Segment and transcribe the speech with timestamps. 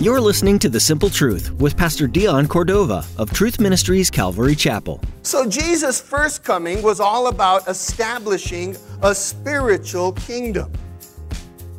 [0.00, 5.02] You're listening to The Simple Truth with Pastor Dion Cordova of Truth Ministries Calvary Chapel.
[5.22, 10.72] So, Jesus' first coming was all about establishing a spiritual kingdom.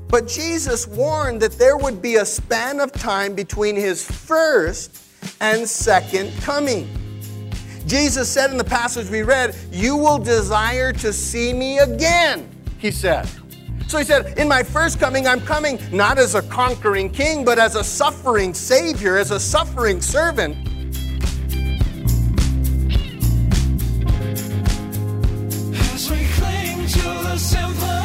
[0.09, 5.01] But Jesus warned that there would be a span of time between his first
[5.41, 6.87] and second coming.
[7.89, 12.91] Jesus said in the passage we read, You will desire to see me again, he
[12.91, 13.27] said.
[13.87, 17.57] So he said, In my first coming, I'm coming not as a conquering king, but
[17.57, 20.55] as a suffering savior, as a suffering servant.
[25.73, 27.98] As we cling to the simple.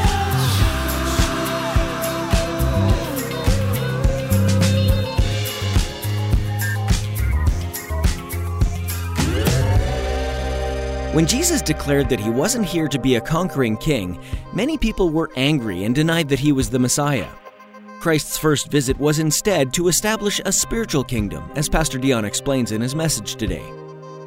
[11.14, 14.20] When Jesus declared that he wasn't here to be a conquering king,
[14.52, 17.28] many people were angry and denied that he was the Messiah.
[18.00, 22.80] Christ's first visit was instead to establish a spiritual kingdom, as Pastor Dion explains in
[22.80, 23.62] his message today.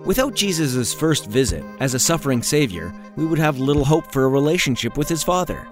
[0.05, 4.29] Without Jesus' first visit as a suffering Savior, we would have little hope for a
[4.29, 5.67] relationship with his Father.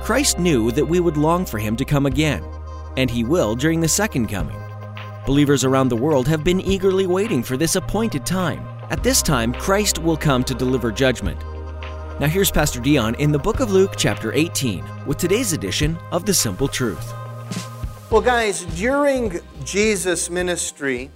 [0.00, 2.42] Christ knew that we would long for him to come again,
[2.96, 4.56] and he will during the second coming.
[5.26, 8.73] Believers around the world have been eagerly waiting for this appointed time.
[8.90, 11.40] At this time, Christ will come to deliver judgment.
[12.20, 16.26] Now, here's Pastor Dion in the book of Luke, chapter 18, with today's edition of
[16.26, 17.12] The Simple Truth.
[18.10, 21.10] Well, guys, during Jesus' ministry,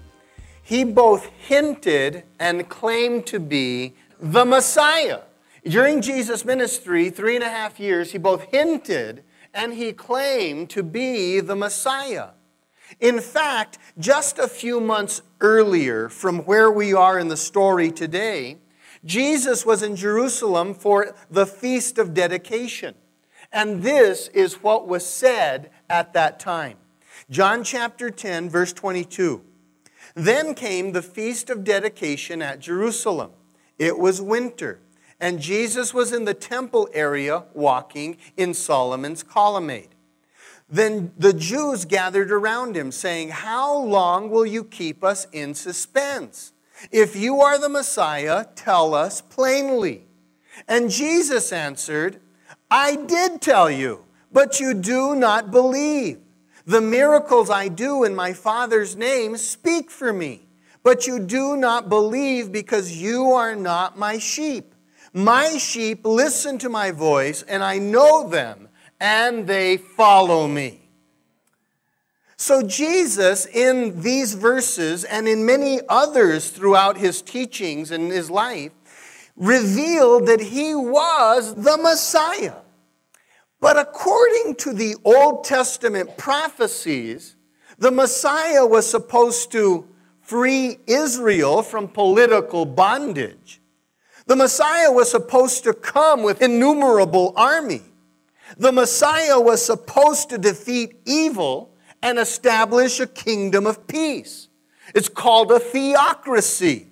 [0.62, 5.20] he both hinted and claimed to be the Messiah.
[5.62, 10.82] During Jesus' ministry, three and a half years, he both hinted and he claimed to
[10.82, 12.28] be the Messiah.
[13.00, 18.58] In fact, just a few months earlier from where we are in the story today,
[19.05, 22.94] Jesus was in Jerusalem for the Feast of Dedication.
[23.53, 26.76] And this is what was said at that time.
[27.31, 29.43] John chapter 10, verse 22.
[30.15, 33.31] Then came the Feast of Dedication at Jerusalem.
[33.78, 34.81] It was winter,
[35.20, 39.94] and Jesus was in the temple area walking in Solomon's colonnade.
[40.71, 46.53] Then the Jews gathered around him, saying, How long will you keep us in suspense?
[46.93, 50.05] If you are the Messiah, tell us plainly.
[50.67, 52.21] And Jesus answered,
[52.71, 56.19] I did tell you, but you do not believe.
[56.67, 60.49] The miracles I do in my Father's name speak for me,
[60.83, 64.75] but you do not believe because you are not my sheep.
[65.15, 68.68] My sheep listen to my voice, and I know them
[69.00, 70.81] and they follow me.
[72.36, 78.70] So, Jesus, in these verses and in many others throughout his teachings and his life,
[79.37, 82.54] revealed that he was the Messiah.
[83.60, 87.34] But according to the Old Testament prophecies,
[87.78, 89.88] the Messiah was supposed to
[90.20, 93.60] free Israel from political bondage.
[94.26, 97.82] The Messiah was supposed to come with innumerable army.
[98.56, 104.48] The Messiah was supposed to defeat evil and establish a kingdom of peace.
[104.94, 106.87] It's called a theocracy.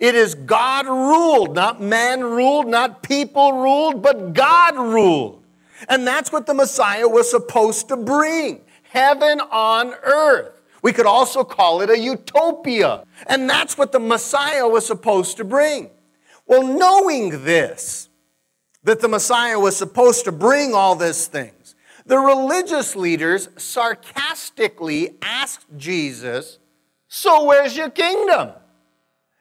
[0.00, 5.42] It is God ruled, not man ruled, not people ruled, but God ruled.
[5.88, 10.60] And that's what the Messiah was supposed to bring heaven on earth.
[10.82, 13.04] We could also call it a utopia.
[13.26, 15.90] And that's what the Messiah was supposed to bring.
[16.46, 18.08] Well, knowing this,
[18.84, 21.74] that the Messiah was supposed to bring all these things,
[22.06, 26.58] the religious leaders sarcastically asked Jesus,
[27.08, 28.52] So where's your kingdom?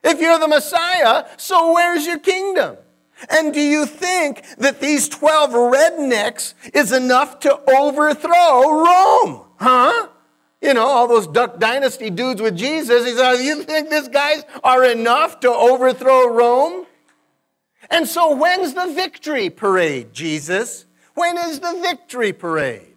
[0.03, 2.77] If you're the Messiah, so where's your kingdom?
[3.29, 9.45] And do you think that these 12 rednecks is enough to overthrow Rome?
[9.57, 10.07] Huh?
[10.61, 13.05] You know, all those Duck Dynasty dudes with Jesus.
[13.05, 16.85] He said, You think these guys are enough to overthrow Rome?
[17.91, 20.85] And so, when's the victory parade, Jesus?
[21.13, 22.95] When is the victory parade?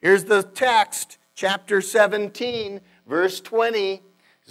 [0.00, 4.00] Here's the text, chapter 17, verse 20.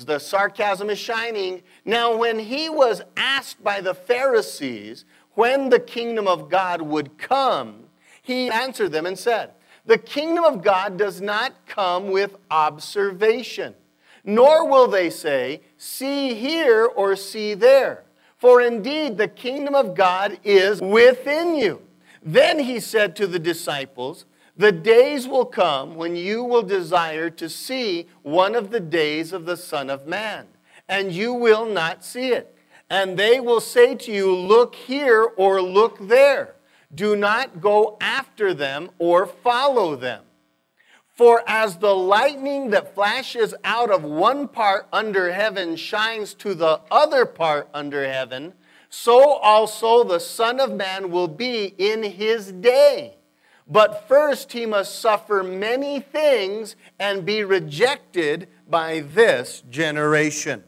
[0.06, 1.64] The sarcasm is shining.
[1.86, 7.86] Now, when he was asked by the Pharisees when the kingdom of God would come,
[8.22, 9.52] he answered them and said,
[9.86, 13.74] The kingdom of God does not come with observation,
[14.26, 18.04] nor will they say, See here or see there.
[18.38, 21.82] For indeed, the kingdom of God is within you.
[22.22, 24.26] Then he said to the disciples,
[24.56, 29.46] The days will come when you will desire to see one of the days of
[29.46, 30.48] the Son of Man,
[30.88, 32.54] and you will not see it.
[32.90, 36.56] and they will say to you, Look here or look there.
[36.94, 40.24] Do not go after them or follow them.
[41.18, 46.80] For as the lightning that flashes out of one part under heaven shines to the
[46.92, 48.54] other part under heaven,
[48.88, 53.16] so also the Son of Man will be in his day.
[53.68, 60.64] But first he must suffer many things and be rejected by this generation.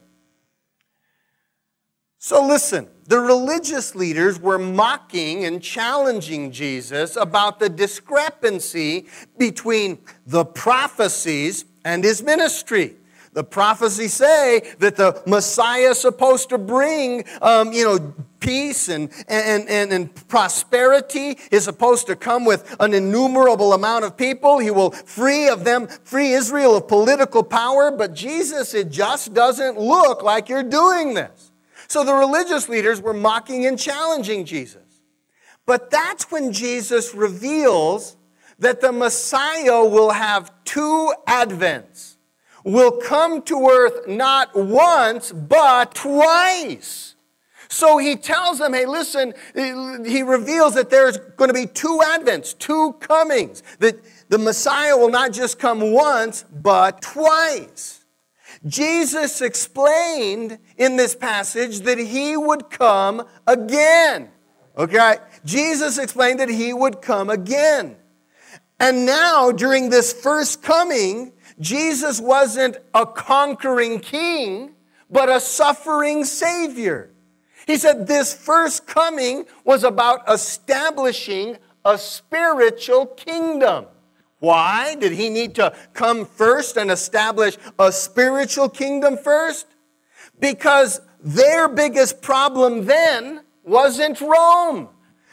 [2.22, 9.06] So listen, the religious leaders were mocking and challenging Jesus about the discrepancy
[9.38, 12.96] between the prophecies and his ministry.
[13.32, 19.10] The prophecies say that the Messiah is supposed to bring, um, you know, peace and,
[19.26, 24.58] and, and, and prosperity is supposed to come with an innumerable amount of people.
[24.58, 27.90] He will free of them, free Israel of political power.
[27.90, 31.49] But Jesus, it just doesn't look like you're doing this.
[31.90, 35.02] So the religious leaders were mocking and challenging Jesus.
[35.66, 38.16] But that's when Jesus reveals
[38.60, 42.16] that the Messiah will have two advents
[42.62, 47.16] will come to earth not once, but twice.
[47.68, 52.56] So he tells them, hey, listen, he reveals that there's going to be two advents,
[52.56, 53.98] two comings, that
[54.28, 57.99] the Messiah will not just come once, but twice.
[58.66, 64.30] Jesus explained in this passage that he would come again.
[64.76, 65.16] Okay?
[65.44, 67.96] Jesus explained that he would come again.
[68.78, 74.74] And now, during this first coming, Jesus wasn't a conquering king,
[75.10, 77.10] but a suffering savior.
[77.66, 83.86] He said this first coming was about establishing a spiritual kingdom.
[84.40, 89.66] Why did he need to come first and establish a spiritual kingdom first?
[90.38, 94.88] Because their biggest problem then wasn't Rome.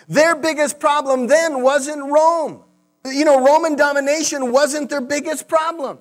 [0.09, 2.63] Their biggest problem then wasn't Rome.
[3.05, 5.99] You know, Roman domination wasn't their biggest problem.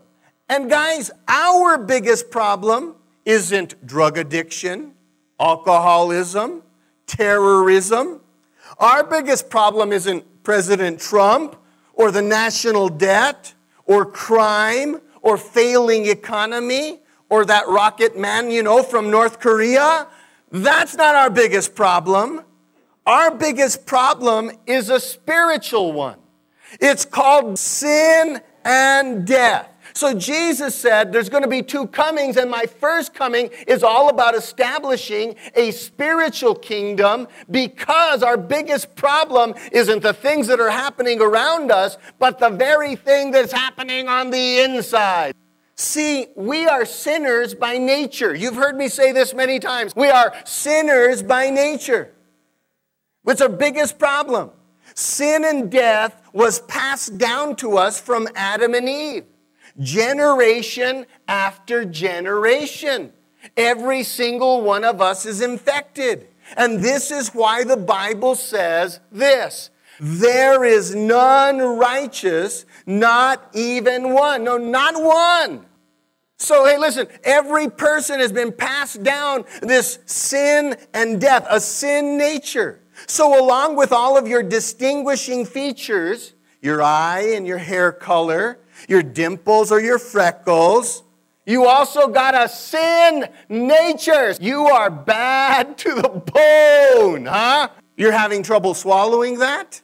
[0.49, 4.93] And guys, our biggest problem isn't drug addiction,
[5.38, 6.62] alcoholism,
[7.06, 8.20] terrorism.
[8.79, 11.56] Our biggest problem isn't President Trump
[11.96, 13.54] or the national debt
[13.87, 20.06] or crime or failing economy or that rocket man, you know, from North Korea.
[20.52, 22.43] That's not our biggest problem.
[23.04, 26.19] Our biggest problem is a spiritual one.
[26.81, 29.69] It's called sin and death.
[29.96, 34.10] So Jesus said, There's going to be two comings, and my first coming is all
[34.10, 41.22] about establishing a spiritual kingdom because our biggest problem isn't the things that are happening
[41.22, 45.34] around us, but the very thing that's happening on the inside.
[45.76, 48.34] See, we are sinners by nature.
[48.34, 49.96] You've heard me say this many times.
[49.96, 52.12] We are sinners by nature.
[53.22, 54.50] What's our biggest problem?
[54.94, 59.25] Sin and death was passed down to us from Adam and Eve
[59.78, 63.12] generation after generation.
[63.56, 66.28] Every single one of us is infected.
[66.56, 74.44] And this is why the Bible says this there is none righteous, not even one.
[74.44, 75.67] No, not one.
[76.38, 82.19] So, hey, listen, every person has been passed down this sin and death, a sin
[82.19, 82.81] nature.
[83.06, 88.58] So, along with all of your distinguishing features, your eye and your hair color,
[88.89, 91.03] your dimples or your freckles.
[91.47, 94.35] You also got a sin nature.
[94.41, 97.69] You are bad to the bone, huh?
[97.97, 99.81] You're having trouble swallowing that?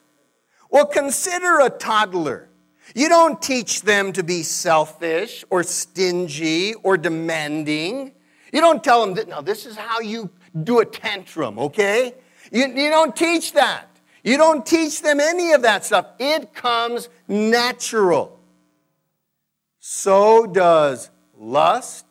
[0.71, 2.49] Well, consider a toddler.
[2.95, 8.13] You don't teach them to be selfish or stingy or demanding.
[8.53, 10.31] You don't tell them that, no, this is how you
[10.65, 12.15] do a tantrum, okay?
[12.51, 13.89] You, you don't teach that.
[14.25, 16.07] You don't teach them any of that stuff.
[16.19, 18.39] It comes natural
[19.85, 22.07] so does lust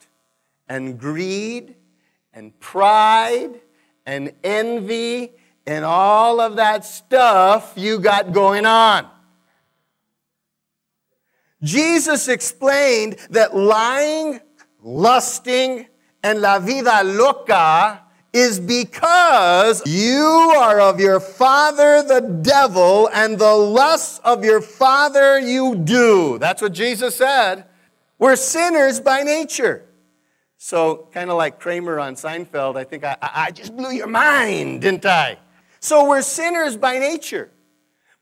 [0.67, 1.73] and greed
[2.33, 3.61] and pride
[4.05, 5.31] and envy
[5.65, 9.07] and all of that stuff you got going on.
[11.63, 14.41] Jesus explained that lying,
[14.83, 15.87] lusting,
[16.21, 18.00] and la vida loca
[18.33, 20.23] is because you
[20.57, 26.37] are of your father the devil, and the lusts of your father you do.
[26.39, 27.65] That's what Jesus said.
[28.17, 29.85] We're sinners by nature.
[30.57, 34.81] So, kind of like Kramer on Seinfeld, I think I, I just blew your mind,
[34.81, 35.39] didn't I?
[35.79, 37.49] So, we're sinners by nature,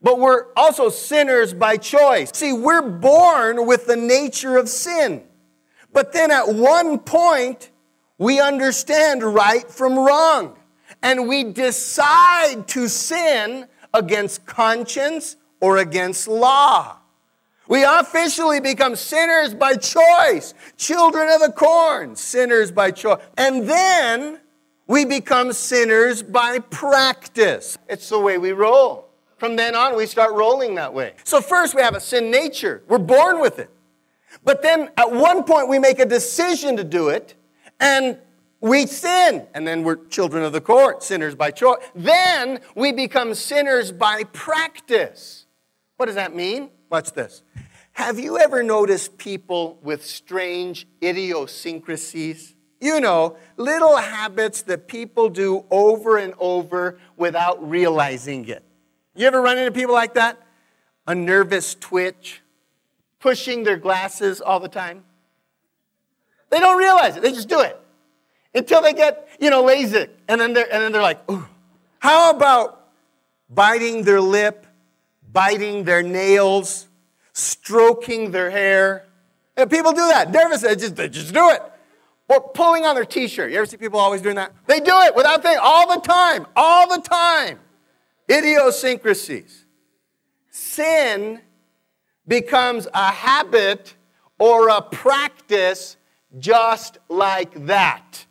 [0.01, 2.31] but we're also sinners by choice.
[2.33, 5.23] See, we're born with the nature of sin.
[5.91, 7.71] But then at one point,
[8.19, 10.55] we understand right from wrong.
[11.01, 16.97] and we decide to sin against conscience or against law.
[17.69, 23.21] We officially become sinners by choice, children of the corn, sinners by choice.
[23.37, 24.41] And then
[24.87, 27.77] we become sinners by practice.
[27.87, 29.07] It's the way we roll.
[29.37, 31.13] From then on, we start rolling that way.
[31.23, 32.83] So, first, we have a sin nature.
[32.89, 33.69] We're born with it.
[34.43, 37.35] But then at one point, we make a decision to do it,
[37.79, 38.17] and
[38.61, 39.47] we sin.
[39.53, 41.83] And then we're children of the corn, sinners by choice.
[41.95, 45.45] Then we become sinners by practice.
[45.97, 46.69] What does that mean?
[46.89, 47.43] Watch this.
[47.93, 52.55] Have you ever noticed people with strange idiosyncrasies?
[52.79, 58.63] You know, little habits that people do over and over without realizing it.
[59.15, 60.41] You ever run into people like that?
[61.05, 62.41] A nervous twitch,
[63.19, 65.03] pushing their glasses all the time.
[66.49, 67.79] They don't realize it, they just do it
[68.53, 70.07] until they get, you know, lazy.
[70.27, 71.45] And then they're, and then they're like, Ooh.
[71.99, 72.87] how about
[73.49, 74.65] biting their lip,
[75.31, 76.87] biting their nails,
[77.33, 79.05] stroking their hair?
[79.55, 80.31] And people do that.
[80.31, 81.61] Nervous, they just, they just do it.
[82.27, 83.51] Or pulling on their t shirt.
[83.51, 84.53] You ever see people always doing that?
[84.67, 87.59] They do it without thinking, all the time, all the time.
[88.29, 89.65] Idiosyncrasies.
[90.51, 91.41] Sin
[92.27, 93.95] becomes a habit
[94.37, 95.97] or a practice
[96.37, 98.25] just like that.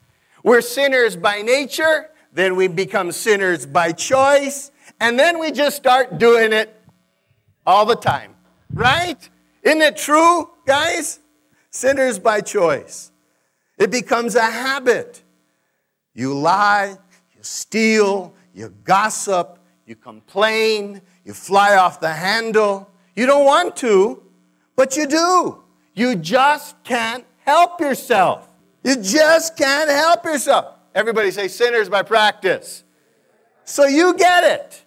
[0.44, 6.18] We're sinners by nature, then we become sinners by choice, and then we just start
[6.18, 6.74] doing it
[7.66, 8.34] all the time.
[8.72, 9.28] Right?
[9.62, 11.20] Isn't it true, guys?
[11.70, 13.10] Sinners by choice.
[13.78, 15.22] It becomes a habit.
[16.14, 16.96] You lie,
[17.36, 22.90] you steal, you gossip, you complain, you fly off the handle.
[23.14, 24.22] You don't want to,
[24.76, 25.62] but you do.
[25.94, 28.46] You just can't help yourself.
[28.84, 30.74] You just can't help yourself.
[30.94, 32.84] Everybody say sinners by practice.
[33.64, 34.84] So you get it.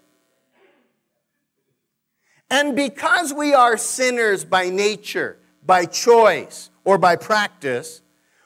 [2.52, 8.02] And because we are sinners by nature, by choice, or by practice,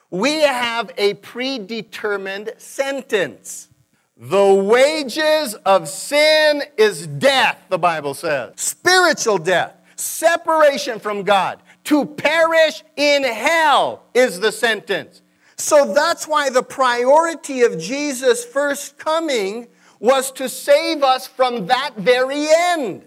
[0.10, 3.68] we have a predetermined sentence.
[4.16, 8.54] The wages of sin is death, the Bible says.
[8.56, 11.60] Spiritual death, separation from God.
[11.86, 15.22] To perish in hell is the sentence.
[15.58, 19.68] So that's why the priority of Jesus' first coming
[20.00, 23.06] was to save us from that very end.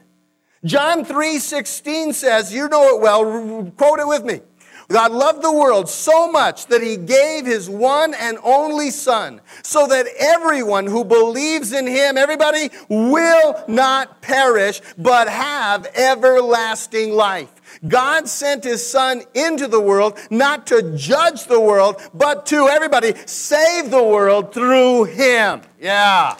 [0.64, 4.40] John 3:16 says, you know it well, quote it with me.
[4.88, 9.86] God loved the world so much that he gave his one and only son so
[9.86, 17.57] that everyone who believes in him, everybody, will not perish but have everlasting life.
[17.86, 23.14] God sent his son into the world not to judge the world, but to everybody
[23.26, 25.62] save the world through him.
[25.80, 26.36] Yeah.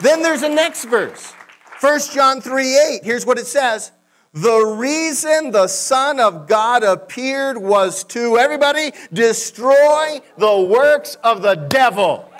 [0.00, 1.32] Then there's a next verse.
[1.80, 3.04] 1 John 3 8.
[3.04, 3.92] Here's what it says.
[4.34, 11.54] The reason the Son of God appeared was to, everybody, destroy the works of the
[11.54, 12.31] devil.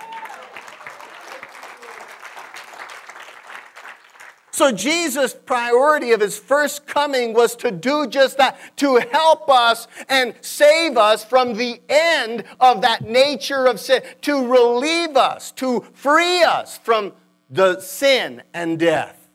[4.53, 9.87] So Jesus' priority of his first coming was to do just that, to help us
[10.07, 15.83] and save us from the end of that nature of sin, to relieve us, to
[15.93, 17.13] free us from
[17.49, 19.27] the sin and death.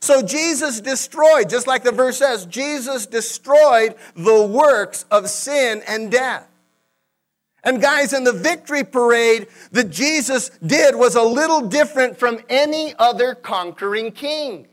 [0.00, 6.10] So Jesus destroyed, just like the verse says, Jesus destroyed the works of sin and
[6.10, 6.46] death.
[7.66, 12.94] And guys, in the victory parade that Jesus did was a little different from any
[12.96, 14.68] other conquering king.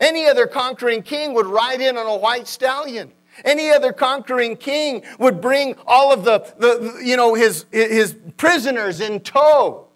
[0.00, 3.12] Any other conquering king would ride in on a white stallion.
[3.44, 9.02] Any other conquering king would bring all of the, the you know, his, his prisoners
[9.02, 9.88] in tow.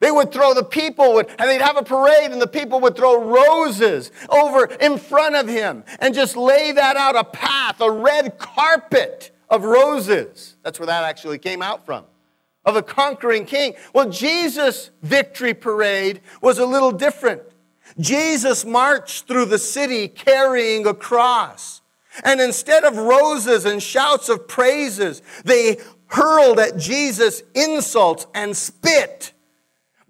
[0.00, 2.96] They would throw the people would, and they'd have a parade and the people would
[2.96, 7.90] throw roses over in front of him and just lay that out a path, a
[7.90, 10.56] red carpet of roses.
[10.62, 12.04] That's where that actually came out from.
[12.64, 13.74] Of a conquering king.
[13.94, 17.42] Well, Jesus' victory parade was a little different.
[17.98, 21.80] Jesus marched through the city carrying a cross.
[22.24, 29.32] And instead of roses and shouts of praises, they hurled at Jesus insults and spit.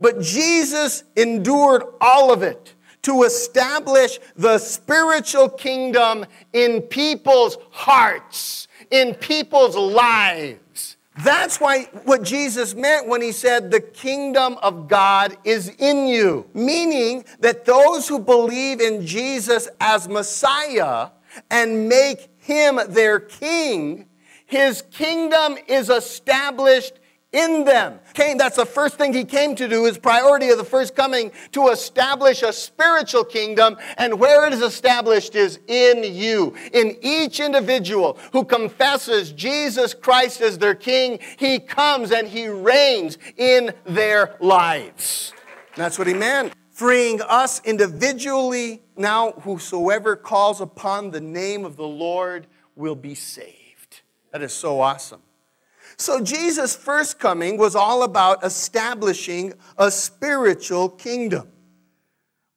[0.00, 9.14] But Jesus endured all of it to establish the spiritual kingdom in people's hearts, in
[9.14, 10.97] people's lives.
[11.25, 16.49] That's why what Jesus meant when he said the kingdom of God is in you,
[16.54, 21.09] meaning that those who believe in Jesus as Messiah
[21.50, 24.07] and make him their king,
[24.47, 27.00] his kingdom is established
[27.33, 28.01] in them.
[28.15, 31.31] Came, that's the first thing he came to do, his priority of the first coming,
[31.53, 33.77] to establish a spiritual kingdom.
[33.97, 40.41] And where it is established is in you, in each individual who confesses Jesus Christ
[40.41, 41.19] as their king.
[41.39, 45.33] He comes and he reigns in their lives.
[45.77, 46.55] That's what he meant.
[46.71, 48.83] Freeing us individually.
[48.97, 54.01] Now, whosoever calls upon the name of the Lord will be saved.
[54.33, 55.23] That is so awesome.
[55.97, 61.49] So, Jesus' first coming was all about establishing a spiritual kingdom.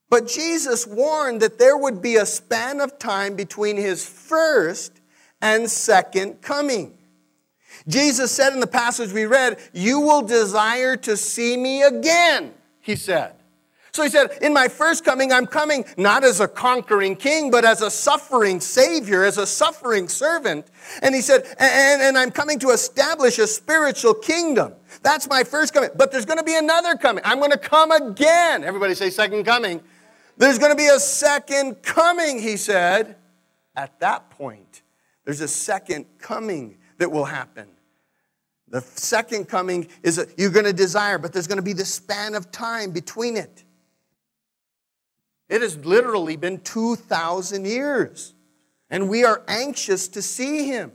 [0.10, 5.00] But Jesus warned that there would be a span of time between his first
[5.42, 6.98] and second coming.
[7.88, 12.96] Jesus said in the passage we read, You will desire to see me again, he
[12.96, 13.36] said.
[13.94, 17.66] So he said, In my first coming, I'm coming not as a conquering king, but
[17.66, 20.68] as a suffering savior, as a suffering servant.
[21.02, 24.74] And he said, And, and I'm coming to establish a spiritual kingdom.
[25.04, 25.90] That's my first coming.
[25.96, 27.24] But there's going to be another coming.
[27.26, 28.64] I'm going to come again.
[28.64, 29.82] Everybody say, Second coming.
[30.38, 33.18] There's going to be a second coming, he said.
[33.76, 34.82] At that point,
[35.26, 37.68] there's a second coming that will happen.
[38.70, 41.86] The second coming is a, you're going to desire, but there's going to be the
[41.86, 43.66] span of time between it.
[45.52, 48.34] It has literally been 2,000 years,
[48.90, 50.94] and we are anxious to see him.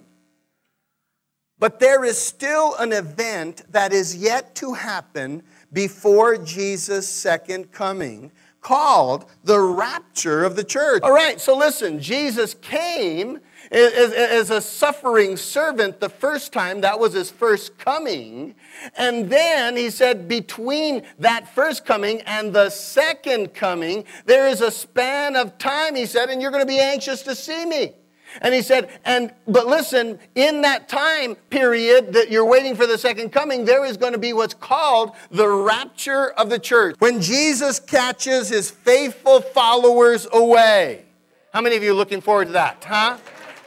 [1.58, 5.42] But there is still an event that is yet to happen
[5.75, 8.32] before Jesus' second coming
[8.62, 11.02] called the rapture of the church.
[11.02, 17.12] All right, so listen, Jesus came as, a suffering servant the first time, that was
[17.12, 18.54] his first coming.
[18.96, 24.70] And then he said, between that first coming and the second coming, there is a
[24.70, 27.94] span of time, he said, and you're going to be anxious to see me.
[28.42, 32.99] And he said, and but listen, in that time period that you're waiting for the
[32.99, 36.96] second coming, there is going to be what's called the rapture of the church.
[36.99, 41.04] When Jesus catches his faithful followers away.
[41.52, 43.17] How many of you are looking forward to that, huh?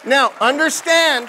[0.05, 1.27] Now, understand,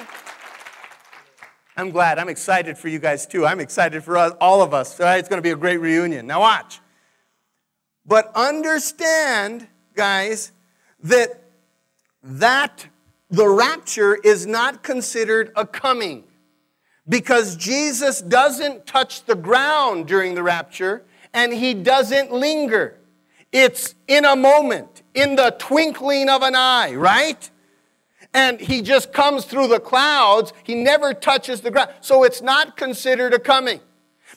[1.76, 2.18] I'm glad.
[2.18, 3.44] I'm excited for you guys too.
[3.44, 4.98] I'm excited for us, all of us.
[5.00, 6.26] It's going to be a great reunion.
[6.26, 6.80] Now, watch.
[8.06, 10.52] But understand, guys,
[11.02, 11.42] that
[12.22, 12.86] that
[13.30, 16.24] the rapture is not considered a coming
[17.08, 21.02] because Jesus doesn't touch the ground during the rapture
[21.32, 22.98] and he doesn't linger.
[23.52, 27.50] It's in a moment, in the twinkling of an eye, right?
[28.32, 30.52] And he just comes through the clouds.
[30.62, 31.90] He never touches the ground.
[32.00, 33.80] So it's not considered a coming.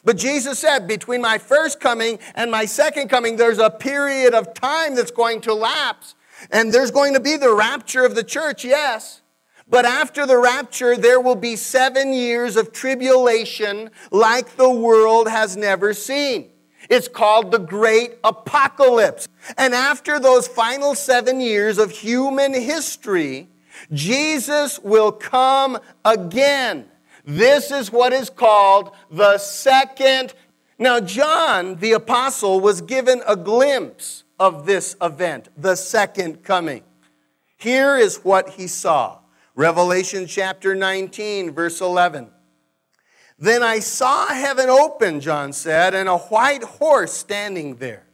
[0.03, 4.53] But Jesus said, between my first coming and my second coming, there's a period of
[4.53, 6.15] time that's going to lapse.
[6.51, 9.21] And there's going to be the rapture of the church, yes.
[9.69, 15.55] But after the rapture, there will be seven years of tribulation like the world has
[15.55, 16.49] never seen.
[16.89, 19.27] It's called the Great Apocalypse.
[19.57, 23.47] And after those final seven years of human history,
[23.91, 26.85] Jesus will come again.
[27.25, 30.33] This is what is called the second.
[30.77, 36.83] Now, John the apostle was given a glimpse of this event, the second coming.
[37.57, 39.19] Here is what he saw
[39.55, 42.29] Revelation chapter 19, verse 11.
[43.37, 48.05] Then I saw heaven open, John said, and a white horse standing there.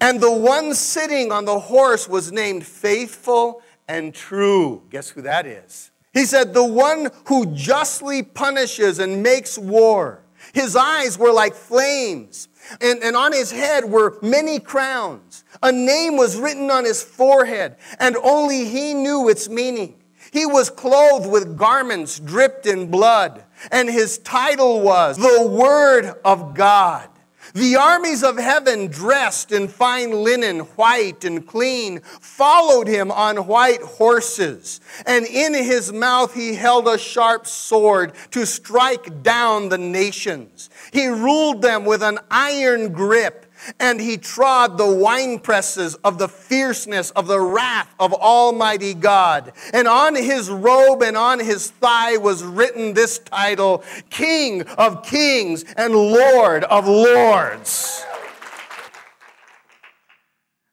[0.00, 4.82] And the one sitting on the horse was named Faithful and true.
[4.90, 5.90] Guess who that is?
[6.12, 10.22] He said, The one who justly punishes and makes war.
[10.54, 12.48] His eyes were like flames,
[12.80, 15.44] and, and on his head were many crowns.
[15.62, 19.96] A name was written on his forehead, and only he knew its meaning.
[20.32, 26.54] He was clothed with garments dripped in blood, and his title was the Word of
[26.54, 27.08] God.
[27.56, 33.80] The armies of heaven, dressed in fine linen, white and clean, followed him on white
[33.80, 34.78] horses.
[35.06, 40.68] And in his mouth he held a sharp sword to strike down the nations.
[40.92, 43.45] He ruled them with an iron grip
[43.80, 49.52] and he trod the winepresses of the fierceness of the wrath of Almighty God.
[49.72, 55.64] And on his robe and on his thigh was written this title King of Kings
[55.76, 58.04] and Lord of Lords.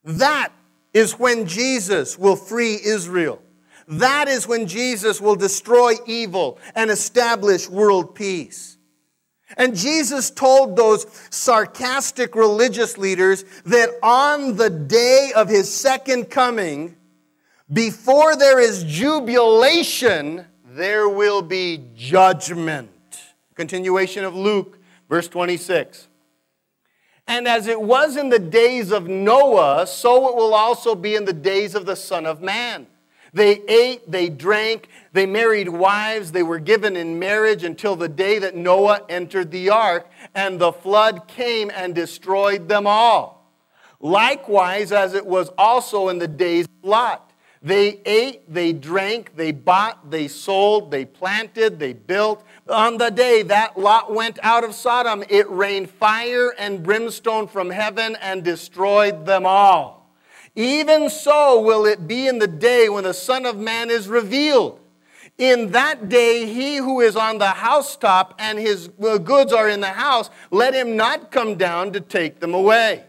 [0.04, 0.52] That
[0.94, 3.42] is when Jesus will free Israel.
[3.88, 8.73] That is when Jesus will destroy evil and establish world peace.
[9.58, 16.96] And Jesus told those sarcastic religious leaders that on the day of his second coming,
[17.72, 22.90] before there is jubilation, there will be judgment.
[23.56, 26.08] Continuation of Luke, verse 26.
[27.28, 31.26] And as it was in the days of Noah, so it will also be in
[31.26, 32.88] the days of the Son of Man.
[33.34, 38.38] They ate, they drank, they married wives, they were given in marriage until the day
[38.40, 43.52] that Noah entered the ark, and the flood came and destroyed them all.
[44.00, 47.32] Likewise, as it was also in the days of Lot.
[47.64, 52.44] They ate, they drank, they bought, they sold, they planted, they built.
[52.68, 57.70] On the day that Lot went out of Sodom, it rained fire and brimstone from
[57.70, 60.03] heaven and destroyed them all.
[60.56, 64.80] Even so will it be in the day when the Son of Man is revealed.
[65.40, 69.88] In that day, he who is on the housetop and his goods are in the
[69.88, 73.04] house, let him not come down to take them away.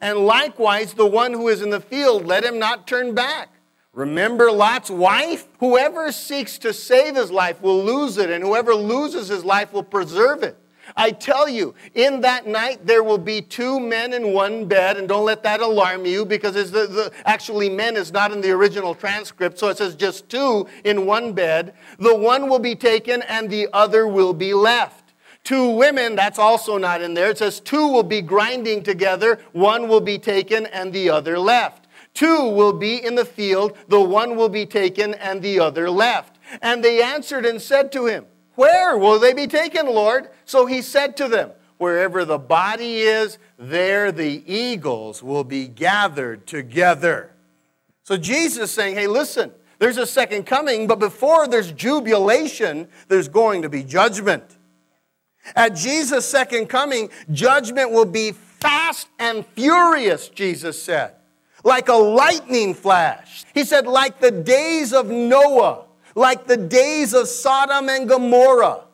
[0.00, 3.48] And likewise, the one who is in the field, let him not turn back.
[3.92, 5.46] Remember Lot's wife?
[5.60, 9.84] Whoever seeks to save his life will lose it, and whoever loses his life will
[9.84, 10.58] preserve it.
[10.94, 15.08] I tell you, in that night there will be two men in one bed, and
[15.08, 18.94] don't let that alarm you because the, the, actually men is not in the original
[18.94, 21.74] transcript, so it says just two in one bed.
[21.98, 25.14] The one will be taken and the other will be left.
[25.42, 27.30] Two women, that's also not in there.
[27.30, 31.86] It says two will be grinding together, one will be taken and the other left.
[32.14, 36.38] Two will be in the field, the one will be taken and the other left.
[36.62, 40.28] And they answered and said to him, where will they be taken, Lord?
[40.44, 46.46] So he said to them, Wherever the body is, there the eagles will be gathered
[46.46, 47.32] together.
[48.02, 53.28] So Jesus is saying, Hey, listen, there's a second coming, but before there's jubilation, there's
[53.28, 54.56] going to be judgment.
[55.54, 61.14] At Jesus' second coming, judgment will be fast and furious, Jesus said,
[61.62, 63.44] like a lightning flash.
[63.54, 65.85] He said, like the days of Noah
[66.16, 68.84] like the days of Sodom and Gomorrah.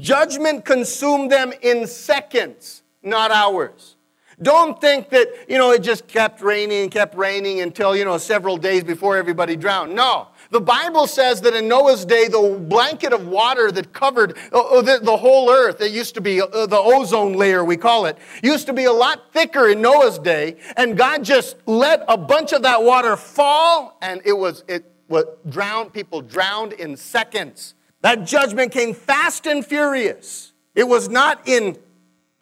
[0.00, 3.94] Judgment consumed them in seconds, not hours.
[4.42, 8.18] Don't think that, you know, it just kept raining and kept raining until, you know,
[8.18, 9.94] several days before everybody drowned.
[9.94, 10.28] No.
[10.50, 14.82] The Bible says that in Noah's day, the blanket of water that covered uh, uh
[14.82, 18.18] the, the, whole earth, it used to be uh, the ozone layer, we call it,
[18.42, 22.52] used to be a lot thicker in Noah's day, and God just let a bunch
[22.52, 27.74] of that water fall, and it was, it what drowned people drowned in seconds.
[28.02, 30.52] That judgment came fast and furious.
[30.74, 31.76] It was not in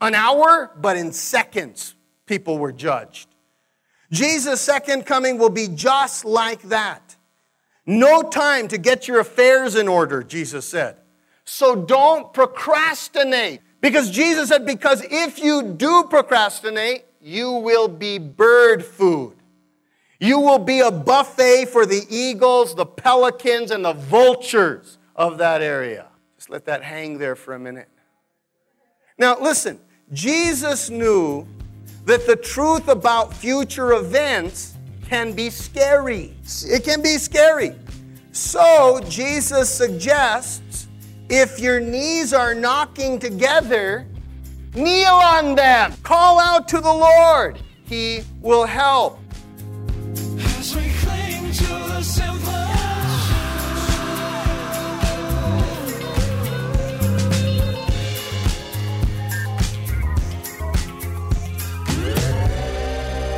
[0.00, 1.94] an hour, but in seconds
[2.26, 3.28] people were judged.
[4.10, 7.16] Jesus' second coming will be just like that.
[7.86, 10.96] No time to get your affairs in order, Jesus said.
[11.44, 13.60] So don't procrastinate.
[13.80, 19.34] Because Jesus said, because if you do procrastinate, you will be bird food.
[20.20, 25.60] You will be a buffet for the eagles, the pelicans, and the vultures of that
[25.62, 26.08] area.
[26.36, 27.88] Just let that hang there for a minute.
[29.18, 29.78] Now, listen,
[30.12, 31.46] Jesus knew
[32.04, 34.76] that the truth about future events
[35.08, 36.34] can be scary.
[36.64, 37.74] It can be scary.
[38.32, 40.88] So, Jesus suggests
[41.28, 44.06] if your knees are knocking together,
[44.74, 45.94] kneel on them.
[46.02, 47.60] Call out to the Lord.
[47.84, 49.18] He will help.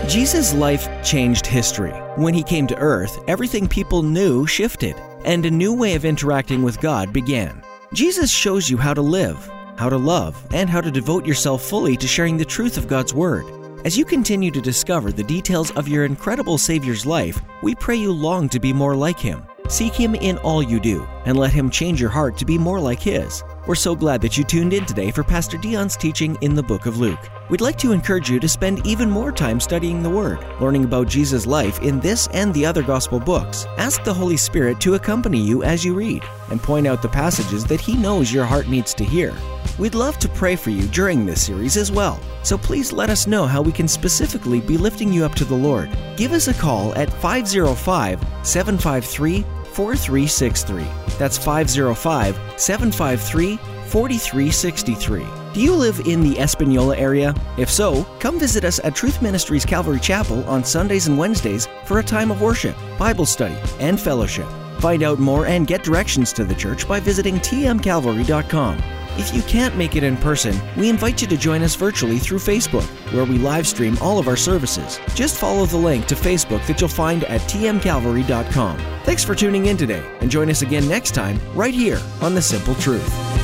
[0.09, 1.91] Jesus' life changed history.
[2.15, 6.63] When he came to earth, everything people knew shifted, and a new way of interacting
[6.63, 7.61] with God began.
[7.93, 9.37] Jesus shows you how to live,
[9.77, 13.13] how to love, and how to devote yourself fully to sharing the truth of God's
[13.13, 13.47] Word.
[13.85, 18.13] As you continue to discover the details of your incredible Savior's life, we pray you
[18.13, 19.43] long to be more like Him.
[19.69, 22.79] Seek Him in all you do, and let Him change your heart to be more
[22.79, 23.43] like His.
[23.67, 26.87] We're so glad that you tuned in today for Pastor Dion's teaching in the book
[26.87, 27.19] of Luke.
[27.51, 31.09] We'd like to encourage you to spend even more time studying the Word, learning about
[31.09, 33.67] Jesus' life in this and the other Gospel books.
[33.77, 37.65] Ask the Holy Spirit to accompany you as you read and point out the passages
[37.65, 39.35] that He knows your heart needs to hear.
[39.81, 43.27] We'd love to pray for you during this series as well, so please let us
[43.27, 45.91] know how we can specifically be lifting you up to the Lord.
[46.17, 51.06] Give us a call at 505 753 4363.
[51.19, 55.27] That's 505 753 4363.
[55.55, 57.35] Do you live in the Espanola area?
[57.57, 61.99] If so, come visit us at Truth Ministries Calvary Chapel on Sundays and Wednesdays for
[61.99, 64.49] a time of worship, Bible study, and fellowship.
[64.81, 68.83] Find out more and get directions to the church by visiting tmcalvary.com.
[69.19, 72.39] If you can't make it in person, we invite you to join us virtually through
[72.39, 75.01] Facebook, where we live stream all of our services.
[75.15, 78.79] Just follow the link to Facebook that you'll find at tmcalvary.com.
[79.05, 82.43] Thanks for tuning in today, and join us again next time right here on The
[82.43, 83.37] Simple Truth.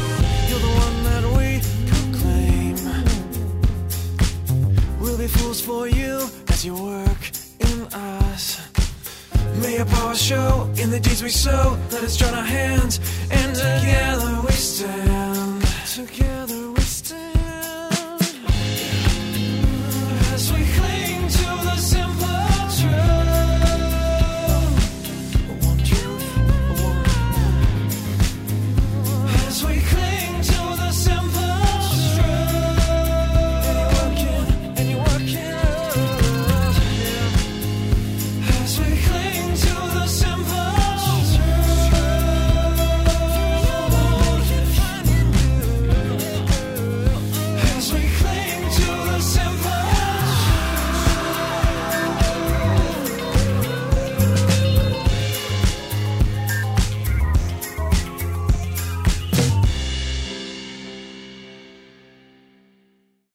[5.62, 7.22] for you as you work
[7.60, 8.60] in us.
[9.60, 11.78] May power show in the deeds we sow.
[11.90, 15.11] Let us join our hands, and together we stand.
[15.92, 16.41] Together